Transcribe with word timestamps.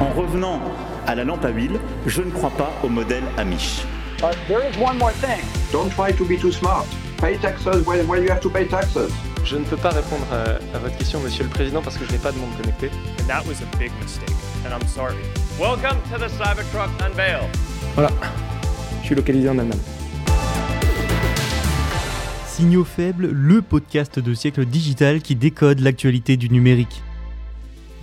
En 0.00 0.10
revenant 0.10 0.60
à 1.08 1.14
la 1.16 1.24
lampe 1.24 1.44
à 1.44 1.48
huile, 1.50 1.80
je 2.06 2.22
ne 2.22 2.30
crois 2.30 2.50
pas 2.50 2.72
au 2.84 2.88
modèle 2.88 3.24
Amish. 3.36 3.84
But 4.20 4.36
there 4.46 4.60
is 4.60 4.76
one 4.80 4.96
more 4.96 5.12
thing. 5.12 5.42
Don't 5.72 5.90
try 5.90 6.12
to 6.12 6.24
be 6.24 6.38
too 6.40 6.52
smart. 6.52 6.86
Pay 7.20 7.36
taxes 7.38 7.84
when, 7.84 8.06
when 8.06 8.22
you 8.22 8.30
have 8.30 8.40
to 8.40 8.48
pay 8.50 8.66
taxes. 8.66 9.10
Je 9.44 9.56
ne 9.56 9.64
peux 9.64 9.76
pas 9.76 9.90
répondre 9.90 10.24
à, 10.30 10.76
à 10.76 10.78
votre 10.78 10.96
question, 10.96 11.18
Monsieur 11.20 11.44
le 11.44 11.50
Président, 11.50 11.82
parce 11.82 11.96
que 11.96 12.04
je 12.04 12.12
n'ai 12.12 12.18
pas 12.18 12.30
de 12.30 12.38
monde 12.38 12.50
connecté. 12.56 12.90
And 13.20 13.26
that 13.26 13.42
was 13.46 13.60
a 13.60 13.76
big 13.76 13.90
mistake, 14.00 14.30
and 14.64 14.70
I'm 14.72 14.86
sorry. 14.86 15.16
Welcome 15.58 15.98
to 16.12 16.18
the 16.18 16.28
Cybertruck 16.28 16.90
Unveil. 17.04 17.48
Voilà, 17.94 18.10
je 19.00 19.06
suis 19.06 19.14
localisé 19.16 19.48
en 19.48 19.58
Allemagne. 19.58 19.78
Signaux 22.46 22.84
faibles, 22.84 23.30
le 23.32 23.62
podcast 23.62 24.20
de 24.20 24.34
siècle 24.34 24.64
digital 24.64 25.20
qui 25.22 25.34
décode 25.34 25.80
l'actualité 25.80 26.36
du 26.36 26.50
numérique. 26.50 27.02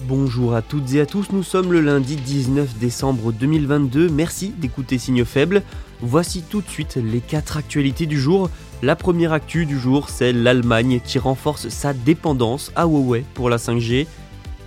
Bonjour 0.07 0.53
à 0.53 0.61
toutes 0.61 0.93
et 0.93 1.01
à 1.01 1.07
tous, 1.07 1.31
nous 1.31 1.41
sommes 1.41 1.73
le 1.73 1.81
lundi 1.81 2.15
19 2.15 2.77
décembre 2.77 3.31
2022, 3.31 4.07
merci 4.07 4.53
d'écouter 4.55 4.99
Signaux 4.99 5.25
faibles. 5.25 5.63
Voici 5.99 6.43
tout 6.43 6.61
de 6.61 6.69
suite 6.69 6.97
les 6.97 7.21
4 7.21 7.57
actualités 7.57 8.05
du 8.05 8.19
jour. 8.19 8.51
La 8.83 8.95
première 8.95 9.33
actu 9.33 9.65
du 9.65 9.79
jour, 9.79 10.09
c'est 10.09 10.31
l'Allemagne 10.31 10.99
qui 11.03 11.17
renforce 11.17 11.69
sa 11.69 11.93
dépendance 11.93 12.71
à 12.75 12.85
Huawei 12.85 13.25
pour 13.33 13.49
la 13.49 13.57
5G. 13.57 14.05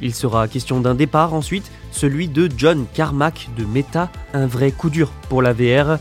Il 0.03 0.13
sera 0.13 0.49
question 0.49 0.81
d'un 0.81 0.97
départ 0.97 1.35
ensuite, 1.35 1.71
celui 1.93 2.27
de 2.27 2.49
John 2.57 2.87
Carmack 2.93 3.49
de 3.57 3.65
Meta, 3.65 4.11
un 4.35 4.49
vrai 4.49 4.73
coup 4.73 4.91
dur 4.91 5.13
pour 5.29 5.41
la 5.41 5.53
VR. 5.53 6.01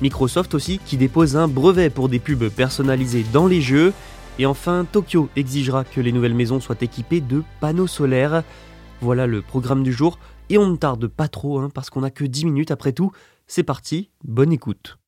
Microsoft 0.00 0.54
aussi 0.54 0.78
qui 0.84 0.96
dépose 0.96 1.36
un 1.36 1.48
brevet 1.48 1.90
pour 1.90 2.08
des 2.08 2.20
pubs 2.20 2.48
personnalisées 2.48 3.24
dans 3.32 3.48
les 3.48 3.60
jeux. 3.60 3.92
Et 4.38 4.46
enfin, 4.46 4.86
Tokyo 4.90 5.28
exigera 5.36 5.84
que 5.84 6.00
les 6.00 6.12
nouvelles 6.12 6.34
maisons 6.34 6.60
soient 6.60 6.76
équipées 6.80 7.20
de 7.20 7.42
panneaux 7.60 7.86
solaires. 7.86 8.42
Voilà 9.00 9.26
le 9.26 9.42
programme 9.42 9.82
du 9.82 9.92
jour. 9.92 10.18
Et 10.48 10.58
on 10.58 10.68
ne 10.68 10.76
tarde 10.76 11.06
pas 11.06 11.28
trop, 11.28 11.58
hein, 11.58 11.70
parce 11.72 11.90
qu'on 11.90 12.00
n'a 12.00 12.10
que 12.10 12.24
10 12.24 12.46
minutes 12.46 12.70
après 12.70 12.92
tout. 12.92 13.12
C'est 13.46 13.62
parti, 13.62 14.10
bonne 14.24 14.52
écoute. 14.52 14.98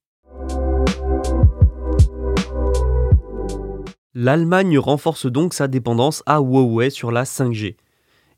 L'Allemagne 4.15 4.79
renforce 4.79 5.27
donc 5.27 5.55
sa 5.55 5.67
dépendance 5.67 6.23
à 6.27 6.39
Huawei 6.39 6.91
sur 6.91 7.11
la 7.11 7.25
5G. 7.25 7.77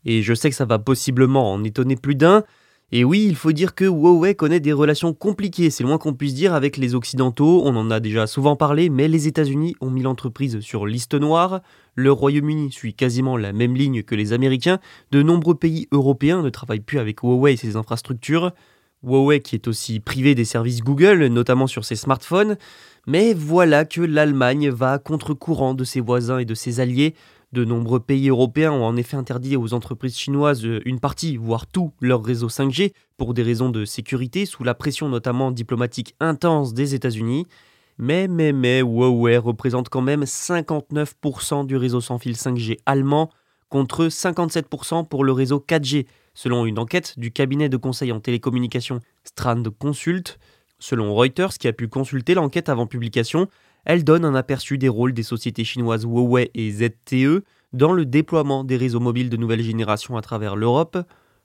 Et 0.05 0.23
je 0.23 0.35
sais 0.35 0.49
que 0.49 0.57
ça 0.57 0.65
va 0.65 0.79
possiblement 0.79 1.53
en 1.53 1.65
étonner 1.65 1.97
plus 1.97 2.15
d'un, 2.15 2.45
et 2.93 3.03
oui, 3.03 3.27
il 3.29 3.35
faut 3.35 3.51
dire 3.51 3.75
que 3.75 3.85
Huawei 3.85 4.37
connaît 4.37 4.61
des 4.61 4.73
relations 4.73 5.13
compliquées, 5.13 5.71
c'est 5.71 5.83
le 5.83 5.89
moins 5.89 5.99
qu'on 5.99 6.15
puisse 6.15 6.35
dire 6.35 6.55
avec 6.55 6.77
les 6.77 6.95
Occidentaux, 6.95 7.63
on 7.65 7.75
en 7.75 7.91
a 7.91 7.99
déjà 7.99 8.29
souvent 8.29 8.55
parlé, 8.55 8.91
mais 8.91 9.09
les 9.09 9.27
États-Unis 9.27 9.75
ont 9.81 9.91
mis 9.91 10.03
l'entreprise 10.03 10.61
sur 10.61 10.87
liste 10.87 11.15
noire, 11.15 11.63
le 11.97 12.13
Royaume-Uni 12.13 12.71
suit 12.71 12.95
quasiment 12.95 13.37
la 13.37 13.53
même 13.53 13.75
ligne 13.75 14.05
que 14.05 14.15
les 14.15 14.33
Américains, 14.33 14.79
de 15.11 15.21
nombreux 15.21 15.57
pays 15.57 15.89
européens 15.91 16.43
ne 16.43 16.49
travaillent 16.49 16.79
plus 16.79 17.01
avec 17.01 17.23
Huawei 17.23 17.55
et 17.55 17.57
ses 17.57 17.75
infrastructures, 17.75 18.53
Huawei 19.03 19.41
qui 19.41 19.57
est 19.57 19.67
aussi 19.67 19.99
privé 19.99 20.37
des 20.37 20.45
services 20.45 20.83
Google, 20.83 21.27
notamment 21.27 21.67
sur 21.67 21.85
ses 21.85 21.97
smartphones, 21.97 22.57
mais 23.09 23.35
voilà 23.35 23.85
que 23.85 24.01
l'Allemagne 24.01 24.71
va 24.71 25.01
contre-courant 25.01 25.75
de 25.75 25.83
ses 25.83 26.01
voisins 26.01 26.39
et 26.39 26.45
de 26.45 26.55
ses 26.55 26.79
alliés, 26.79 27.17
de 27.53 27.65
nombreux 27.65 28.01
pays 28.01 28.29
européens 28.29 28.73
ont 28.73 28.85
en 28.85 28.97
effet 28.97 29.17
interdit 29.17 29.57
aux 29.57 29.73
entreprises 29.73 30.17
chinoises 30.17 30.67
une 30.85 31.01
partie, 31.01 31.37
voire 31.37 31.67
tout, 31.67 31.93
leur 32.01 32.25
réseau 32.25 32.49
5G 32.49 32.93
pour 33.17 33.35
des 33.35 33.43
raisons 33.43 33.71
de 33.71 33.85
sécurité, 33.85 34.47
sous 34.47 34.65
la 34.65 34.75
pression 34.75 35.09
notamment 35.09 35.51
diplomatique 35.51 36.15
intense 36.21 36.75
des 36.75 36.95
États-Unis. 36.95 37.47
Mais, 37.99 38.29
mais, 38.29 38.53
mais, 38.53 38.81
Huawei 38.81 39.39
représente 39.39 39.89
quand 39.89 40.03
même 40.03 40.25
59% 40.25 41.67
du 41.67 41.77
réseau 41.77 42.01
sans 42.01 42.19
fil 42.19 42.35
5G 42.35 42.79
allemand, 42.85 43.31
contre 43.69 44.07
57% 44.07 45.07
pour 45.09 45.25
le 45.25 45.33
réseau 45.33 45.65
4G, 45.67 46.07
selon 46.35 46.67
une 46.67 46.79
enquête 46.79 47.19
du 47.19 47.33
cabinet 47.33 47.69
de 47.69 47.77
conseil 47.77 48.13
en 48.13 48.21
télécommunications 48.21 49.01
Strand 49.25 49.63
Consult. 49.79 50.39
Selon 50.79 51.15
Reuters, 51.15 51.55
qui 51.55 51.69
a 51.69 51.73
pu 51.73 51.89
consulter 51.89 52.35
l'enquête 52.35 52.69
avant 52.69 52.87
publication, 52.87 53.49
elle 53.87 54.03
donne 54.03 54.25
un 54.25 54.35
aperçu 54.35 54.79
des 54.79 54.89
rôles 54.89 55.15
des 55.15 55.23
sociétés 55.23 55.63
chinoises 55.65 56.05
Huawei 56.05 56.51
et 56.55 56.71
ZTE 56.73 57.45
dans 57.73 57.93
le 57.93 58.05
déploiement 58.05 58.65
des 58.65 58.77
réseaux 58.77 58.99
mobiles 59.01 59.31
de 59.31 59.37
nouvelle 59.37 59.63
génération 59.63 60.17
à 60.17 60.23
travers 60.23 60.57
l'Europe. 60.57 60.99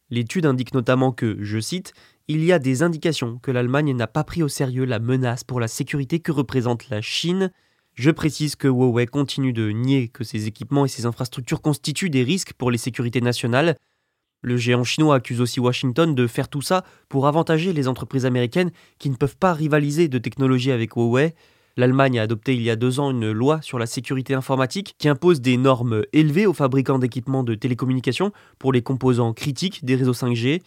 L'étude 0.10 0.48
indique 0.48 0.74
notamment 0.74 1.12
que, 1.12 1.38
je 1.40 1.60
cite, 1.60 1.94
il 2.28 2.44
y 2.44 2.52
a 2.52 2.58
des 2.58 2.82
indications 2.82 3.38
que 3.38 3.52
l'Allemagne 3.52 3.96
n'a 3.96 4.08
pas 4.08 4.24
pris 4.24 4.42
au 4.42 4.48
sérieux 4.48 4.86
la 4.86 4.98
menace 4.98 5.44
pour 5.44 5.60
la 5.60 5.68
sécurité 5.68 6.20
que 6.20 6.32
représente 6.32 6.90
la 6.90 7.00
Chine. 7.00 7.52
Je 7.94 8.10
précise 8.10 8.56
que 8.56 8.68
Huawei 8.68 9.06
continue 9.06 9.54
de 9.54 9.70
nier 9.70 10.08
que 10.08 10.24
ses 10.24 10.48
équipements 10.48 10.86
et 10.86 10.90
ses 10.90 11.06
infrastructures 11.06 11.62
constituent 11.62 12.10
des 12.10 12.24
risques 12.24 12.54
pour 12.54 12.72
les 12.72 12.80
sécurités 12.80 13.22
nationales. 13.22 13.78
Le 14.42 14.58
géant 14.58 14.84
chinois 14.84 15.16
accuse 15.16 15.42
aussi 15.42 15.60
Washington 15.60 16.16
de 16.16 16.26
faire 16.26 16.50
tout 16.50 16.64
ça 16.64 16.84
pour 17.08 17.28
avantager 17.28 17.72
les 17.72 17.88
entreprises 17.88 18.26
américaines 18.26 18.72
qui 18.98 19.12
ne 19.12 19.16
peuvent 19.16 19.38
pas 19.38 19.54
rivaliser 19.54 20.08
de 20.08 20.18
technologie 20.18 20.72
avec 20.72 20.96
Huawei. 20.96 21.36
L'Allemagne 21.82 22.20
a 22.20 22.22
adopté 22.22 22.54
il 22.54 22.62
y 22.62 22.70
a 22.70 22.76
deux 22.76 23.00
ans 23.00 23.10
une 23.10 23.32
loi 23.32 23.60
sur 23.64 23.80
la 23.80 23.88
sécurité 23.88 24.36
informatique 24.36 24.94
qui 25.00 25.10
impose 25.10 25.42
des 25.42 25.58
normes 25.58 26.04
élevées 26.14 26.46
aux 26.46 26.54
fabricants 26.54 27.00
d'équipements 27.00 27.44
de 27.44 27.56
télécommunications 27.56 28.32
pour 28.60 28.72
les 28.72 28.84
composants 28.84 29.34
critiques 29.34 29.84
des 29.84 29.96
réseaux 29.96 30.14
5G. 30.14 30.62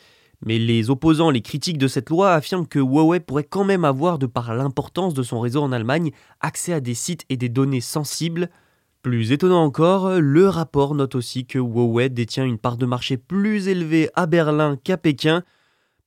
Mais 0.44 0.58
les 0.58 0.90
opposants, 0.90 1.30
les 1.30 1.40
critiques 1.40 1.78
de 1.78 1.86
cette 1.86 2.10
loi 2.10 2.32
affirment 2.32 2.66
que 2.66 2.80
Huawei 2.80 3.20
pourrait 3.20 3.44
quand 3.44 3.62
même 3.62 3.84
avoir, 3.84 4.18
de 4.18 4.26
par 4.26 4.56
l'importance 4.56 5.14
de 5.14 5.22
son 5.22 5.38
réseau 5.38 5.62
en 5.62 5.70
Allemagne, 5.70 6.10
accès 6.40 6.72
à 6.72 6.80
des 6.80 6.94
sites 6.94 7.24
et 7.28 7.36
des 7.36 7.48
données 7.48 7.80
sensibles. 7.80 8.50
Plus 9.02 9.30
étonnant 9.30 9.62
encore, 9.62 10.18
le 10.18 10.48
rapport 10.48 10.96
note 10.96 11.14
aussi 11.14 11.46
que 11.46 11.60
Huawei 11.60 12.08
détient 12.08 12.44
une 12.44 12.58
part 12.58 12.76
de 12.76 12.86
marché 12.86 13.18
plus 13.18 13.68
élevée 13.68 14.10
à 14.16 14.26
Berlin 14.26 14.76
qu'à 14.82 14.96
Pékin. 14.96 15.44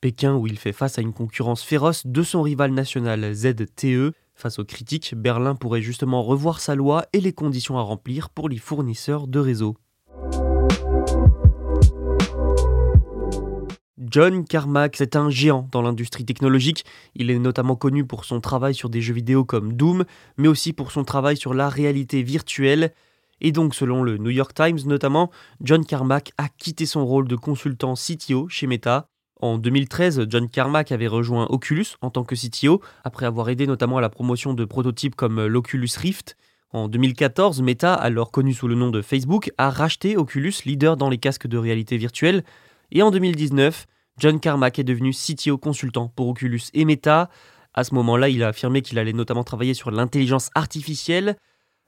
Pékin 0.01 0.35
où 0.35 0.47
il 0.47 0.59
fait 0.59 0.74
face 0.74 1.00
à 1.00 1.01
une 1.01 1.13
concurrence 1.13 1.63
féroce 1.63 2.06
de 2.06 2.24
son 2.24 2.41
rival 2.41 2.72
national 2.74 3.34
ZTE. 3.34 4.13
Face 4.38 4.59
aux 4.59 4.66
critiques, 4.66 5.16
Berlin 5.16 5.56
pourrait 5.56 5.81
justement 5.81 6.22
revoir 6.22 6.59
sa 6.59 6.75
loi 6.75 7.08
et 7.12 7.20
les 7.20 7.34
conditions 7.34 7.80
à 7.80 7.81
remplir 7.81 8.30
pour 8.30 8.50
les 8.50 8.59
fournisseurs 8.59 9.28
de 9.28 9.40
réseaux. 9.40 9.75
John 13.98 14.46
Carmack, 14.46 14.96
c'est 14.96 15.16
un 15.16 15.31
géant 15.31 15.68
dans 15.72 15.81
l'industrie 15.81 16.24
technologique. 16.24 16.86
Il 17.16 17.31
est 17.31 17.40
notamment 17.40 17.75
connu 17.75 18.06
pour 18.06 18.25
son 18.25 18.40
travail 18.40 18.75
sur 18.75 18.92
des 18.92 19.02
jeux 19.02 19.16
vidéo 19.16 19.44
comme 19.44 19.74
Doom, 19.74 20.06
mais 20.38 20.48
aussi 20.48 20.72
pour 20.72 20.92
son 20.92 21.04
travail 21.04 21.36
sur 21.36 21.56
la 21.56 21.68
réalité 21.68 22.22
virtuelle. 22.22 22.94
Et 23.42 23.52
donc, 23.52 23.74
selon 23.74 24.04
le 24.04 24.19
New 24.19 24.30
York 24.30 24.54
Times 24.54 24.81
notamment, 24.86 25.31
John 25.62 25.84
Carmack 25.84 26.31
a 26.38 26.48
quitté 26.48 26.86
son 26.86 27.08
rôle 27.08 27.28
de 27.28 27.36
consultant 27.36 27.96
CTO 27.96 28.48
chez 28.50 28.68
Meta. 28.68 29.09
En 29.40 29.59
2013, 29.59 30.25
John 30.30 30.50
Carmack 30.50 30.92
avait 30.92 31.08
rejoint 31.08 31.46
Oculus 31.50 31.86
en 32.02 32.09
tant 32.09 32.24
que 32.24 32.34
CTO, 32.34 32.81
après 33.03 33.28
avoir 33.28 33.50
aidé 33.50 33.68
notamment 33.68 33.98
à 33.98 34.02
la 34.02 34.09
promotion 34.09 34.56
de 34.56 34.66
prototypes 34.66 35.16
comme 35.16 35.46
l'Oculus 35.46 35.90
Rift. 35.96 36.38
En 36.72 36.88
2014, 36.88 37.62
Meta, 37.62 37.94
alors 37.94 38.31
connu 38.31 38.53
sous 38.53 38.68
le 38.68 38.74
nom 38.74 38.90
de 38.90 39.03
Facebook, 39.03 39.52
a 39.59 39.70
racheté 39.70 40.18
Oculus, 40.18 40.53
leader 40.66 40.98
dans 40.98 41.10
les 41.10 41.19
casques 41.19 41.45
de 41.45 41.57
réalité 41.57 41.98
virtuelle. 41.98 42.44
Et 42.92 43.04
en 43.04 43.12
2019, 43.12 43.86
John 44.18 44.39
Carmack 44.39 44.80
est 44.80 44.84
devenu 44.84 45.12
CTO 45.12 45.60
consultant 45.60 46.12
pour 46.16 46.28
Oculus 46.30 46.62
et 46.74 46.83
Meta. 46.83 47.30
À 47.75 47.83
ce 47.83 47.94
moment-là, 47.94 48.30
il 48.30 48.42
a 48.42 48.48
affirmé 48.48 48.81
qu'il 48.81 48.98
allait 48.98 49.13
notamment 49.13 49.44
travailler 49.44 49.75
sur 49.75 49.92
l'intelligence 49.92 50.50
artificielle. 50.56 51.38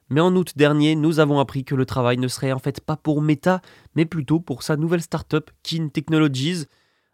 Mais 0.08 0.20
en 0.20 0.34
août 0.36 0.52
dernier, 0.54 0.94
nous 0.94 1.18
avons 1.18 1.40
appris 1.40 1.64
que 1.64 1.74
le 1.74 1.84
travail 1.84 2.16
ne 2.18 2.28
serait 2.28 2.52
en 2.52 2.58
fait 2.60 2.80
pas 2.80 2.96
pour 2.96 3.22
Meta, 3.22 3.60
mais 3.96 4.04
plutôt 4.04 4.38
pour 4.38 4.62
sa 4.62 4.76
nouvelle 4.76 5.02
startup, 5.02 5.50
Keen 5.64 5.90
Technologies 5.90 6.66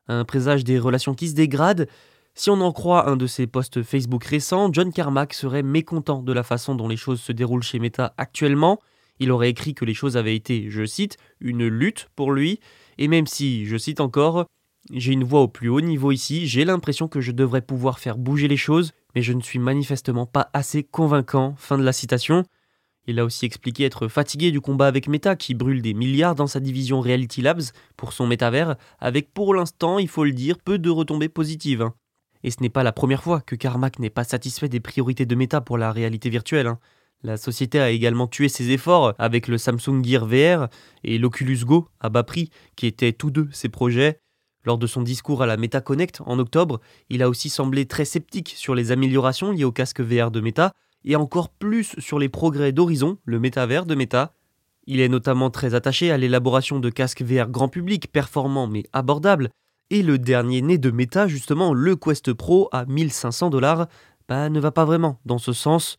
un 0.09 0.25
présage 0.25 0.65
des 0.65 0.79
relations 0.79 1.15
qui 1.15 1.29
se 1.29 1.35
dégradent. 1.35 1.87
Si 2.35 2.51
on 2.51 2.61
en 2.61 2.73
croit 2.73 3.09
un 3.09 3.17
de 3.17 3.27
ses 3.27 3.47
posts 3.47 3.83
Facebook 3.83 4.25
récents, 4.25 4.71
John 4.73 4.93
Carmack 4.93 5.33
serait 5.33 5.63
mécontent 5.63 6.23
de 6.23 6.33
la 6.33 6.43
façon 6.43 6.75
dont 6.75 6.89
les 6.89 6.97
choses 6.97 7.21
se 7.21 7.33
déroulent 7.33 7.63
chez 7.63 7.79
Meta 7.79 8.15
actuellement. 8.19 8.79
Il 9.19 9.33
aurait 9.33 9.51
écrit 9.51 9.75
que 9.75 9.87
les 9.87 9.95
choses 9.95 10.17
avaient 10.17 10.37
été, 10.37 10.67
je 10.69 10.85
cite, 10.85 11.17
une 11.41 11.67
lutte 11.67 12.09
pour 12.15 12.33
lui, 12.33 12.61
et 12.99 13.09
même 13.09 13.27
si, 13.27 13.65
je 13.65 13.79
cite 13.79 14.01
encore, 14.01 14.47
j'ai 14.93 15.13
une 15.13 15.25
voix 15.25 15.41
au 15.41 15.49
plus 15.49 15.69
haut 15.69 15.81
niveau 15.81 16.13
ici, 16.13 16.47
j'ai 16.47 16.65
l'impression 16.65 17.09
que 17.09 17.21
je 17.21 17.33
devrais 17.33 17.63
pouvoir 17.63 17.99
faire 17.99 18.19
bouger 18.19 18.49
les 18.49 18.57
choses, 18.57 18.93
mais 19.15 19.23
je 19.23 19.33
ne 19.33 19.41
suis 19.41 19.59
manifestement 19.59 20.27
pas 20.27 20.51
assez 20.53 20.83
convaincant. 20.85 21.55
Fin 21.57 21.79
de 21.79 21.83
la 21.83 21.93
citation. 21.93 22.45
Il 23.07 23.21
a 23.21 23.25
aussi 23.25 23.47
expliqué 23.47 23.85
être 23.85 24.09
fatigué 24.09 24.51
du 24.51 24.61
combat 24.61 24.89
avec 24.89 25.07
Meta 25.07 25.37
qui 25.37 25.55
brûle 25.55 25.81
des 25.81 25.95
milliards 25.95 26.35
dans 26.35 26.49
sa 26.49 26.59
division 26.59 27.01
Reality 27.01 27.41
Labs 27.41 27.63
pour 27.97 28.13
son 28.13 28.27
métavers, 28.27 28.77
avec 28.99 29.33
pour 29.33 29.55
l'instant, 29.55 29.99
il 29.99 30.09
faut 30.09 30.25
le 30.25 30.33
dire, 30.33 30.59
peu 30.59 30.79
de 30.79 30.91
retombées 30.91 31.29
positives. 31.29 31.83
hein. 31.83 31.95
Et 32.43 32.51
ce 32.51 32.57
n'est 32.61 32.69
pas 32.69 32.83
la 32.83 32.93
première 32.93 33.23
fois 33.23 33.41
que 33.41 33.55
Carmack 33.55 33.99
n'est 33.99 34.11
pas 34.11 34.25
satisfait 34.25 34.69
des 34.69 34.81
priorités 34.81 35.27
de 35.27 35.35
Meta 35.35 35.61
pour 35.61 35.79
la 35.79 35.93
réalité 35.93 36.31
virtuelle. 36.31 36.67
hein. 36.67 36.79
La 37.23 37.37
société 37.37 37.81
a 37.81 37.91
également 37.91 38.27
tué 38.27 38.49
ses 38.49 38.71
efforts 38.71 39.15
avec 39.19 39.49
le 39.49 39.57
Samsung 39.57 40.05
Gear 40.05 40.27
VR 40.27 40.69
et 41.03 41.19
l'Oculus 41.19 41.65
Go 41.65 41.89
à 42.01 42.09
bas 42.09 42.25
prix, 42.25 42.51
qui 42.77 42.87
étaient 42.87 43.13
tous 43.13 43.31
deux 43.31 43.49
ses 43.53 43.69
projets. 43.69 44.21
Lors 44.65 44.79
de 44.79 44.87
son 44.87 45.03
discours 45.03 45.43
à 45.43 45.47
la 45.47 45.57
Meta 45.57 45.81
Connect 45.81 46.21
en 46.27 46.39
octobre, 46.41 46.81
il 47.09 47.23
a 47.23 47.29
aussi 47.29 47.51
semblé 47.51 47.87
très 47.87 48.05
sceptique 48.05 48.53
sur 48.57 48.75
les 48.75 48.91
améliorations 48.91 49.53
liées 49.53 49.65
au 49.65 49.73
casque 49.73 50.01
VR 50.01 50.31
de 50.33 50.41
Meta 50.41 50.73
et 51.07 51.17
encore 51.17 51.49
plus 51.49 51.95
sur 51.99 52.19
les 52.19 52.29
progrès 52.29 52.73
d'Horizon, 52.73 53.19
le 53.25 53.41
métavers 53.41 53.87
de 53.87 53.95
Meta. 53.95 54.35
Il 54.87 55.01
est 55.01 55.09
notamment 55.09 55.51
très 55.51 55.75
attaché 55.75 56.11
à 56.11 56.19
l'élaboration 56.19 56.79
de 56.79 56.91
casques 56.91 57.23
VR 57.23 57.49
grand 57.49 57.69
public 57.69 58.13
performants 58.13 58.67
mais 58.67 58.85
abordables, 58.93 59.51
et 59.91 60.03
le 60.03 60.19
dernier 60.19 60.63
né 60.63 60.79
de 60.79 60.91
Meta, 60.91 61.29
justement 61.29 61.73
le 61.73 61.97
Quest 61.97 62.33
Pro 62.33 62.69
à 62.73 62.85
1500 62.85 63.51
dollars, 63.51 63.87
bah, 64.29 64.49
ne 64.51 64.59
va 64.59 64.73
pas 64.73 64.85
vraiment 64.85 65.21
dans 65.25 65.39
ce 65.39 65.53
sens. 65.53 65.97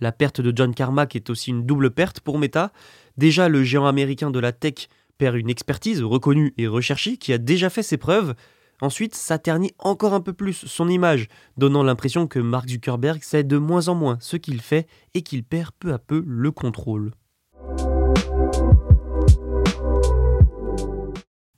La 0.00 0.12
perte 0.12 0.40
de 0.40 0.52
John 0.54 0.74
Carmack 0.74 1.14
est 1.16 1.30
aussi 1.30 1.50
une 1.50 1.64
double 1.64 1.90
perte 1.92 2.20
pour 2.20 2.38
Meta. 2.38 2.72
Déjà, 3.16 3.48
le 3.48 3.62
géant 3.62 3.86
américain 3.86 4.30
de 4.30 4.38
la 4.40 4.52
tech 4.52 4.88
perd 5.18 5.36
une 5.36 5.50
expertise 5.50 6.02
reconnue 6.02 6.54
et 6.56 6.66
recherchée 6.66 7.16
qui 7.16 7.32
a 7.32 7.38
déjà 7.38 7.70
fait 7.70 7.82
ses 7.82 7.96
preuves. 7.96 8.34
Ensuite, 8.80 9.16
ça 9.16 9.38
ternit 9.38 9.72
encore 9.78 10.14
un 10.14 10.20
peu 10.20 10.32
plus 10.32 10.52
son 10.52 10.88
image, 10.88 11.28
donnant 11.56 11.82
l'impression 11.82 12.28
que 12.28 12.38
Mark 12.38 12.68
Zuckerberg 12.68 13.22
sait 13.22 13.42
de 13.42 13.58
moins 13.58 13.88
en 13.88 13.96
moins 13.96 14.18
ce 14.20 14.36
qu'il 14.36 14.60
fait 14.60 14.86
et 15.14 15.22
qu'il 15.22 15.42
perd 15.42 15.72
peu 15.78 15.92
à 15.92 15.98
peu 15.98 16.22
le 16.24 16.52
contrôle. 16.52 17.12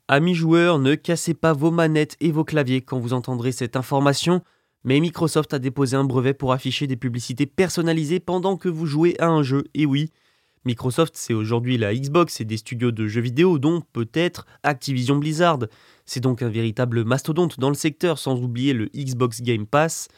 Amis 0.08 0.34
joueurs, 0.34 0.78
ne 0.78 0.94
cassez 0.94 1.34
pas 1.34 1.52
vos 1.52 1.70
manettes 1.70 2.17
et 2.20 2.32
vos 2.32 2.43
claviers 2.43 2.81
quand 2.81 2.99
vous 2.99 3.12
entendrez 3.12 3.52
cette 3.52 3.76
information, 3.76 4.43
mais 4.82 4.99
Microsoft 4.99 5.52
a 5.55 5.58
déposé 5.58 5.96
un 5.96 6.05
brevet 6.05 6.34
pour 6.34 6.52
afficher 6.52 6.87
des 6.87 6.96
publicités 6.96 7.46
personnalisées 7.46 8.19
pendant 8.19 8.56
que 8.56 8.69
vous 8.69 8.87
jouez 8.87 9.14
à 9.20 9.28
un 9.28 9.43
jeu, 9.43 9.64
et 9.75 9.87
oui, 9.87 10.11
Microsoft, 10.67 11.15
c'est 11.17 11.33
aujourd'hui 11.33 11.79
la 11.79 11.95
Xbox 11.95 12.43
et 12.43 12.45
des 12.45 12.59
studios 12.59 12.91
de 12.91 13.09
jeux 13.09 13.23
vidéo, 13.23 13.59
dont 13.59 13.83
peut-être 13.95 14.45
Activision 14.62 15.17
Blizzard. 15.17 15.61
C'est 16.05 16.21
donc 16.21 16.43
un 16.43 16.51
véritable 16.51 17.03
mastodonte 17.05 17.59
dans 17.59 17.71
le 17.71 17.75
secteur, 17.75 18.19
sans 18.19 18.39
oublier 18.43 18.75
le 18.75 18.91
Xbox 18.95 19.41
Game 19.41 19.67
Pass. 19.67 20.09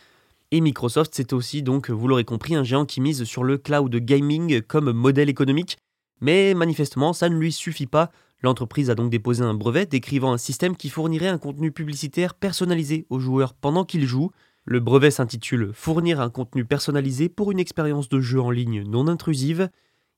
Et 0.50 0.60
Microsoft, 0.60 1.12
c'est 1.14 1.32
aussi 1.32 1.62
donc, 1.62 1.90
vous 1.90 2.08
l'aurez 2.08 2.24
compris, 2.24 2.56
un 2.56 2.64
géant 2.64 2.86
qui 2.86 3.00
mise 3.00 3.22
sur 3.22 3.44
le 3.44 3.56
cloud 3.56 3.94
gaming 3.94 4.62
comme 4.62 4.90
modèle 4.90 5.28
économique. 5.28 5.78
Mais 6.20 6.54
manifestement, 6.54 7.12
ça 7.12 7.28
ne 7.28 7.36
lui 7.36 7.52
suffit 7.52 7.86
pas. 7.86 8.10
L'entreprise 8.42 8.90
a 8.90 8.96
donc 8.96 9.10
déposé 9.10 9.44
un 9.44 9.54
brevet 9.54 9.86
décrivant 9.86 10.32
un 10.32 10.38
système 10.38 10.76
qui 10.76 10.88
fournirait 10.88 11.28
un 11.28 11.38
contenu 11.38 11.70
publicitaire 11.70 12.34
personnalisé 12.34 13.06
aux 13.10 13.20
joueurs 13.20 13.54
pendant 13.54 13.84
qu'ils 13.84 14.06
jouent. 14.06 14.32
Le 14.64 14.80
brevet 14.80 15.12
s'intitule 15.12 15.70
Fournir 15.72 16.20
un 16.20 16.30
contenu 16.30 16.64
personnalisé 16.64 17.28
pour 17.28 17.52
une 17.52 17.60
expérience 17.60 18.08
de 18.08 18.20
jeu 18.20 18.40
en 18.40 18.50
ligne 18.50 18.82
non 18.82 19.06
intrusive. 19.06 19.70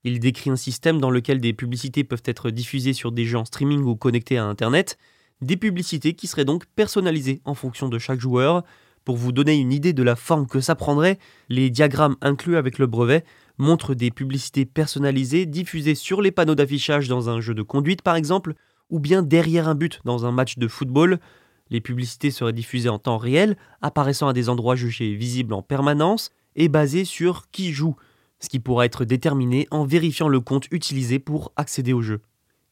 Il 0.04 0.20
décrit 0.20 0.50
un 0.50 0.56
système 0.56 1.00
dans 1.00 1.10
lequel 1.10 1.40
des 1.40 1.54
publicités 1.54 2.04
peuvent 2.04 2.22
être 2.26 2.50
diffusées 2.50 2.92
sur 2.92 3.10
des 3.10 3.24
jeux 3.24 3.38
en 3.38 3.46
streaming 3.46 3.82
ou 3.84 3.96
connectés 3.96 4.36
à 4.36 4.44
Internet, 4.44 4.98
des 5.40 5.56
publicités 5.56 6.12
qui 6.12 6.26
seraient 6.26 6.44
donc 6.44 6.66
personnalisées 6.76 7.40
en 7.46 7.54
fonction 7.54 7.88
de 7.88 7.98
chaque 7.98 8.20
joueur. 8.20 8.64
Pour 9.06 9.16
vous 9.16 9.32
donner 9.32 9.54
une 9.54 9.72
idée 9.72 9.94
de 9.94 10.02
la 10.02 10.14
forme 10.14 10.46
que 10.46 10.60
ça 10.60 10.74
prendrait, 10.74 11.18
les 11.48 11.70
diagrammes 11.70 12.16
inclus 12.20 12.56
avec 12.56 12.78
le 12.78 12.86
brevet 12.86 13.24
montrent 13.56 13.94
des 13.94 14.10
publicités 14.10 14.66
personnalisées 14.66 15.46
diffusées 15.46 15.94
sur 15.94 16.20
les 16.20 16.30
panneaux 16.30 16.54
d'affichage 16.54 17.08
dans 17.08 17.30
un 17.30 17.40
jeu 17.40 17.54
de 17.54 17.62
conduite 17.62 18.02
par 18.02 18.16
exemple, 18.16 18.54
ou 18.90 19.00
bien 19.00 19.22
derrière 19.22 19.68
un 19.68 19.74
but 19.74 20.00
dans 20.04 20.26
un 20.26 20.32
match 20.32 20.58
de 20.58 20.68
football. 20.68 21.18
Les 21.70 21.80
publicités 21.80 22.30
seraient 22.30 22.52
diffusées 22.52 22.90
en 22.90 22.98
temps 22.98 23.16
réel, 23.16 23.56
apparaissant 23.80 24.28
à 24.28 24.34
des 24.34 24.50
endroits 24.50 24.76
jugés 24.76 25.14
visibles 25.14 25.54
en 25.54 25.62
permanence, 25.62 26.30
et 26.56 26.68
basées 26.68 27.06
sur 27.06 27.50
qui 27.50 27.72
joue 27.72 27.96
ce 28.44 28.48
qui 28.48 28.60
pourra 28.60 28.84
être 28.86 29.04
déterminé 29.04 29.66
en 29.70 29.84
vérifiant 29.84 30.28
le 30.28 30.40
compte 30.40 30.66
utilisé 30.70 31.18
pour 31.18 31.52
accéder 31.56 31.92
au 31.92 32.02
jeu. 32.02 32.20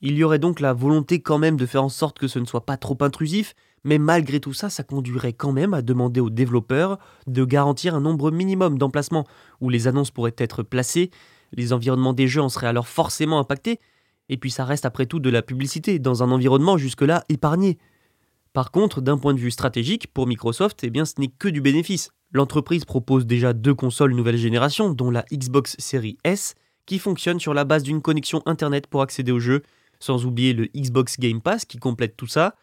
Il 0.02 0.16
y 0.16 0.24
aurait 0.24 0.38
donc 0.38 0.60
la 0.60 0.72
volonté 0.72 1.22
quand 1.22 1.38
même 1.38 1.56
de 1.56 1.66
faire 1.66 1.84
en 1.84 1.88
sorte 1.88 2.18
que 2.18 2.28
ce 2.28 2.38
ne 2.38 2.44
soit 2.44 2.66
pas 2.66 2.76
trop 2.76 2.98
intrusif, 3.00 3.54
mais 3.84 3.98
malgré 3.98 4.40
tout 4.40 4.52
ça, 4.52 4.68
ça 4.68 4.82
conduirait 4.82 5.32
quand 5.32 5.52
même 5.52 5.74
à 5.74 5.82
demander 5.82 6.20
aux 6.20 6.30
développeurs 6.30 6.98
de 7.26 7.44
garantir 7.44 7.94
un 7.94 8.00
nombre 8.00 8.30
minimum 8.30 8.78
d'emplacements 8.78 9.26
où 9.60 9.70
les 9.70 9.88
annonces 9.88 10.10
pourraient 10.10 10.34
être 10.38 10.62
placées, 10.62 11.10
les 11.52 11.72
environnements 11.72 12.12
des 12.12 12.28
jeux 12.28 12.42
en 12.42 12.48
seraient 12.48 12.66
alors 12.66 12.88
forcément 12.88 13.38
impactés, 13.38 13.80
et 14.28 14.36
puis 14.36 14.50
ça 14.50 14.64
reste 14.64 14.84
après 14.84 15.06
tout 15.06 15.20
de 15.20 15.30
la 15.30 15.42
publicité 15.42 15.98
dans 15.98 16.22
un 16.22 16.30
environnement 16.30 16.78
jusque-là 16.78 17.24
épargné. 17.28 17.78
Par 18.52 18.70
contre, 18.70 19.00
d'un 19.00 19.16
point 19.16 19.32
de 19.32 19.38
vue 19.38 19.50
stratégique, 19.50 20.12
pour 20.12 20.26
Microsoft, 20.26 20.84
eh 20.84 20.90
bien 20.90 21.04
ce 21.04 21.14
n'est 21.18 21.28
que 21.28 21.48
du 21.48 21.60
bénéfice. 21.60 22.10
L'entreprise 22.32 22.84
propose 22.84 23.26
déjà 23.26 23.52
deux 23.52 23.74
consoles 23.74 24.14
nouvelle 24.14 24.36
génération, 24.36 24.90
dont 24.90 25.10
la 25.10 25.24
Xbox 25.32 25.76
Series 25.78 26.18
S, 26.24 26.54
qui 26.84 26.98
fonctionne 26.98 27.40
sur 27.40 27.54
la 27.54 27.64
base 27.64 27.82
d'une 27.82 28.02
connexion 28.02 28.42
Internet 28.44 28.86
pour 28.86 29.02
accéder 29.02 29.32
au 29.32 29.38
jeu, 29.38 29.62
sans 30.00 30.26
oublier 30.26 30.52
le 30.52 30.66
Xbox 30.76 31.18
Game 31.18 31.40
Pass 31.40 31.64
qui 31.64 31.78
complète 31.78 32.16
tout 32.16 32.26
ça. 32.26 32.54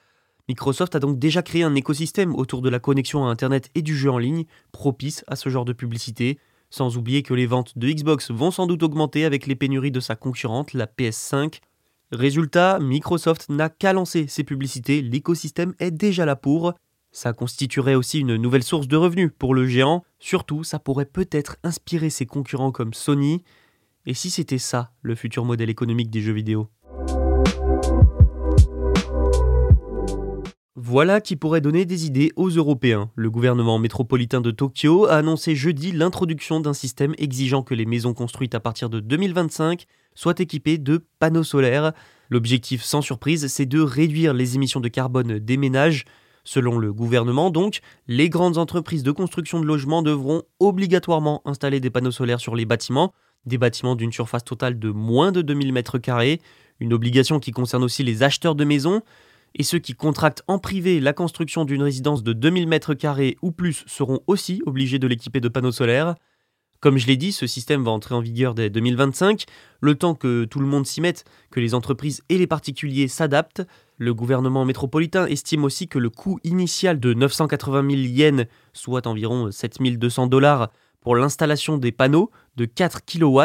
Microsoft 0.48 0.96
a 0.96 1.00
donc 1.00 1.18
déjà 1.18 1.42
créé 1.42 1.64
un 1.64 1.76
écosystème 1.76 2.36
autour 2.36 2.62
de 2.62 2.70
la 2.70 2.80
connexion 2.80 3.26
à 3.26 3.30
Internet 3.30 3.70
et 3.76 3.82
du 3.82 3.96
jeu 3.96 4.12
en 4.12 4.18
ligne, 4.18 4.46
propice 4.72 5.24
à 5.28 5.36
ce 5.36 5.50
genre 5.50 5.66
de 5.66 5.74
publicité, 5.74 6.40
sans 6.70 6.98
oublier 6.98 7.24
que 7.24 7.34
les 7.34 7.46
ventes 7.46 7.78
de 7.78 7.90
Xbox 7.90 8.32
vont 8.32 8.52
sans 8.52 8.68
doute 8.68 8.84
augmenter 8.84 9.26
avec 9.26 9.48
les 9.48 9.56
pénuries 9.56 9.92
de 9.92 10.00
sa 10.00 10.16
concurrente, 10.16 10.74
la 10.74 10.86
PS5. 10.86 11.60
Résultat, 12.12 12.80
Microsoft 12.80 13.50
n'a 13.50 13.70
qu'à 13.70 13.94
lancer 13.94 14.26
ses 14.28 14.44
publicités, 14.44 15.04
l'écosystème 15.04 15.76
est 15.78 15.92
déjà 15.92 16.26
là 16.26 16.36
pour, 16.36 16.74
ça 17.12 17.34
constituerait 17.34 17.94
aussi 17.94 18.20
une 18.20 18.36
nouvelle 18.36 18.64
source 18.64 18.88
de 18.88 18.98
revenus 18.98 19.32
pour 19.38 19.54
le 19.54 19.68
géant, 19.68 20.04
surtout 20.18 20.64
ça 20.64 20.80
pourrait 20.80 21.06
peut-être 21.06 21.58
inspirer 21.64 22.10
ses 22.10 22.26
concurrents 22.26 22.72
comme 22.72 22.96
Sony, 22.96 23.44
et 24.08 24.16
si 24.16 24.32
c'était 24.32 24.58
ça 24.58 24.92
le 25.04 25.14
futur 25.14 25.46
modèle 25.46 25.70
économique 25.70 26.10
des 26.10 26.22
jeux 26.22 26.34
vidéo? 26.34 26.70
Voilà 30.92 31.22
qui 31.22 31.36
pourrait 31.36 31.62
donner 31.62 31.86
des 31.86 32.08
idées 32.08 32.32
aux 32.36 32.50
Européens. 32.50 33.12
Le 33.14 33.30
gouvernement 33.30 33.78
métropolitain 33.78 34.42
de 34.42 34.50
Tokyo 34.50 35.06
a 35.06 35.18
annoncé 35.18 35.56
jeudi 35.56 35.92
l'introduction 35.92 36.60
d'un 36.62 36.74
système 36.74 37.14
exigeant 37.20 37.62
que 37.62 37.76
les 37.76 37.86
maisons 37.86 38.16
construites 38.16 38.56
à 38.56 38.60
partir 38.60 38.90
de 38.90 39.00
2025 39.00 39.86
soient 40.16 40.40
équipées 40.40 40.80
de 40.80 41.06
panneaux 41.20 41.44
solaires. 41.44 41.94
L'objectif 42.32 42.82
sans 42.82 43.04
surprise, 43.04 43.46
c'est 43.50 43.68
de 43.68 43.80
réduire 43.80 44.34
les 44.34 44.56
émissions 44.56 44.80
de 44.80 44.88
carbone 44.88 45.38
des 45.38 45.58
ménages. 45.58 46.06
Selon 46.44 46.80
le 46.80 46.92
gouvernement, 46.92 47.52
donc, 47.52 47.81
les 48.08 48.30
grandes 48.30 48.58
entreprises 48.58 49.04
de 49.04 49.12
construction 49.12 49.60
de 49.60 49.68
logements 49.68 50.02
devront 50.02 50.42
obligatoirement 50.60 51.44
installer 51.46 51.80
des 51.80 51.92
panneaux 51.92 52.10
solaires 52.10 52.40
sur 52.40 52.56
les 52.56 52.66
bâtiments, 52.66 53.14
des 53.46 53.60
bâtiments 53.60 53.96
d'une 53.96 54.12
surface 54.12 54.44
totale 54.44 54.80
de 54.80 54.90
moins 54.90 55.31
de 55.31 55.44
2000 55.44 55.72
m2, 55.72 56.40
une 56.80 56.94
obligation 56.94 57.40
qui 57.40 57.52
concerne 57.52 57.84
aussi 57.84 58.02
les 58.02 58.24
acheteurs 58.24 58.56
de 58.56 58.64
maisons, 58.64 59.04
et 59.56 59.64
ceux 59.64 59.80
qui 59.80 59.94
contractent 59.94 60.44
en 60.48 60.60
privé 60.60 61.00
la 61.00 61.14
construction 61.14 61.66
d'une 61.66 61.84
résidence 61.84 62.24
de 62.24 62.34
2000 62.34 62.68
m2 62.68 63.36
ou 63.42 63.52
plus 63.52 63.84
seront 63.88 64.20
aussi 64.28 64.62
obligés 64.66 65.00
de 65.00 65.08
l'équiper 65.08 65.40
de 65.40 65.48
panneaux 65.48 65.72
solaires. 65.72 66.16
Comme 66.80 66.98
je 66.98 67.08
l'ai 67.08 67.18
dit, 67.18 67.34
ce 67.34 67.46
système 67.46 67.84
va 67.84 67.92
entrer 67.92 68.16
en 68.16 68.22
vigueur 68.22 68.56
dès 68.56 68.70
2025, 68.70 69.44
le 69.82 69.96
temps 69.96 70.16
que 70.16 70.46
tout 70.46 70.60
le 70.60 70.66
monde 70.66 70.86
s'y 70.86 71.02
mette, 71.02 71.26
que 71.52 71.60
les 71.60 71.74
entreprises 71.74 72.22
et 72.30 72.38
les 72.38 72.48
particuliers 72.48 73.10
s'adaptent. 73.10 73.64
Le 73.98 74.14
gouvernement 74.14 74.64
métropolitain 74.64 75.26
estime 75.26 75.66
aussi 75.66 75.90
que 75.90 76.00
le 76.00 76.10
coût 76.10 76.40
initial 76.46 77.02
de 77.02 77.14
980 77.14 77.90
000 77.90 78.02
yens, 78.02 78.46
soit 78.72 79.08
environ 79.08 79.52
7200 79.52 80.28
dollars, 80.28 80.70
pour 81.02 81.18
l'installation 81.18 81.78
des 81.78 81.92
panneaux 81.92 82.32
de 82.56 82.66
4 82.66 83.02
kW 83.06 83.42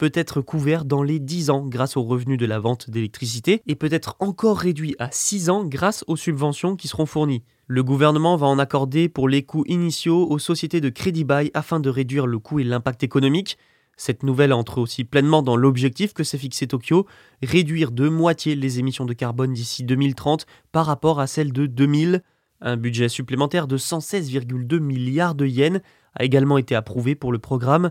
peut 0.00 0.10
être 0.14 0.40
couvert 0.40 0.86
dans 0.86 1.02
les 1.02 1.18
10 1.18 1.50
ans 1.50 1.66
grâce 1.66 1.98
aux 1.98 2.02
revenus 2.02 2.38
de 2.38 2.46
la 2.46 2.58
vente 2.58 2.88
d'électricité 2.88 3.60
et 3.66 3.74
peut 3.74 3.92
être 3.92 4.16
encore 4.18 4.56
réduit 4.56 4.96
à 4.98 5.10
6 5.10 5.50
ans 5.50 5.66
grâce 5.66 6.04
aux 6.06 6.16
subventions 6.16 6.74
qui 6.74 6.88
seront 6.88 7.04
fournies. 7.04 7.42
Le 7.66 7.84
gouvernement 7.84 8.36
va 8.36 8.46
en 8.46 8.58
accorder 8.58 9.10
pour 9.10 9.28
les 9.28 9.42
coûts 9.42 9.66
initiaux 9.66 10.26
aux 10.30 10.38
sociétés 10.38 10.80
de 10.80 10.88
crédit 10.88 11.24
bail 11.24 11.50
afin 11.52 11.80
de 11.80 11.90
réduire 11.90 12.26
le 12.26 12.38
coût 12.38 12.60
et 12.60 12.64
l'impact 12.64 13.02
économique. 13.02 13.58
Cette 13.98 14.22
nouvelle 14.22 14.54
entre 14.54 14.78
aussi 14.78 15.04
pleinement 15.04 15.42
dans 15.42 15.56
l'objectif 15.56 16.14
que 16.14 16.24
s'est 16.24 16.38
fixé 16.38 16.66
Tokyo, 16.66 17.06
réduire 17.42 17.92
de 17.92 18.08
moitié 18.08 18.54
les 18.54 18.78
émissions 18.78 19.04
de 19.04 19.12
carbone 19.12 19.52
d'ici 19.52 19.84
2030 19.84 20.46
par 20.72 20.86
rapport 20.86 21.20
à 21.20 21.26
celles 21.26 21.52
de 21.52 21.66
2000. 21.66 22.22
Un 22.62 22.78
budget 22.78 23.10
supplémentaire 23.10 23.66
de 23.66 23.76
116,2 23.76 24.78
milliards 24.78 25.34
de 25.34 25.44
yens 25.44 25.82
a 26.14 26.24
également 26.24 26.56
été 26.56 26.74
approuvé 26.74 27.14
pour 27.14 27.32
le 27.32 27.38
programme. 27.38 27.90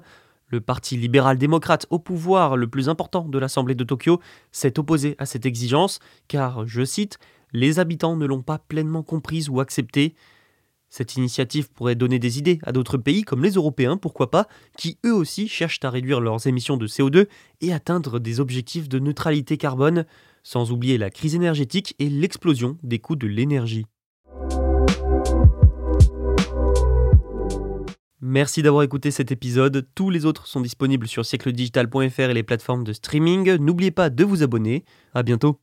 Le 0.49 0.61
parti 0.61 0.97
libéral-démocrate 0.97 1.85
au 1.91 1.99
pouvoir 1.99 2.57
le 2.57 2.67
plus 2.67 2.89
important 2.89 3.27
de 3.27 3.37
l'Assemblée 3.37 3.75
de 3.75 3.83
Tokyo 3.83 4.19
s'est 4.51 4.79
opposé 4.79 5.15
à 5.19 5.27
cette 5.27 5.45
exigence 5.45 5.99
car, 6.27 6.65
je 6.65 6.83
cite, 6.83 7.19
les 7.53 7.79
habitants 7.79 8.15
ne 8.15 8.25
l'ont 8.25 8.41
pas 8.41 8.57
pleinement 8.57 9.03
comprise 9.03 9.49
ou 9.49 9.59
acceptée. 9.59 10.15
Cette 10.89 11.15
initiative 11.17 11.69
pourrait 11.71 11.93
donner 11.93 12.17
des 12.17 12.39
idées 12.39 12.57
à 12.63 12.71
d'autres 12.71 12.97
pays 12.97 13.21
comme 13.21 13.43
les 13.43 13.51
Européens, 13.51 13.97
pourquoi 13.97 14.31
pas, 14.31 14.47
qui 14.75 14.97
eux 15.05 15.13
aussi 15.13 15.47
cherchent 15.47 15.79
à 15.83 15.91
réduire 15.91 16.19
leurs 16.19 16.47
émissions 16.47 16.77
de 16.77 16.87
CO2 16.87 17.27
et 17.61 17.71
atteindre 17.71 18.19
des 18.19 18.39
objectifs 18.39 18.89
de 18.89 18.97
neutralité 18.97 19.57
carbone, 19.57 20.05
sans 20.41 20.71
oublier 20.71 20.97
la 20.97 21.11
crise 21.11 21.35
énergétique 21.35 21.93
et 21.99 22.09
l'explosion 22.09 22.77
des 22.81 22.97
coûts 22.97 23.15
de 23.15 23.27
l'énergie. 23.27 23.85
Merci 28.21 28.61
d'avoir 28.61 28.83
écouté 28.83 29.11
cet 29.11 29.31
épisode. 29.31 29.87
Tous 29.95 30.09
les 30.09 30.25
autres 30.25 30.45
sont 30.45 30.59
disponibles 30.59 31.07
sur 31.07 31.25
siècledigital.fr 31.25 32.19
et 32.19 32.33
les 32.33 32.43
plateformes 32.43 32.83
de 32.83 32.91
streaming. 32.91 33.55
N'oubliez 33.55 33.91
pas 33.91 34.09
de 34.09 34.23
vous 34.25 34.43
abonner. 34.43 34.83
À 35.13 35.23
bientôt. 35.23 35.61